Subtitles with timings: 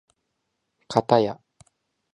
[0.87, 1.39] かたや